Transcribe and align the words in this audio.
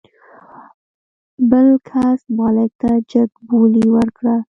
بل 1.49 1.67
کس 1.89 2.19
مالک 2.37 2.71
ته 2.81 2.91
جګ 3.11 3.29
بولي 3.47 3.85
ورکړه. 3.95 4.35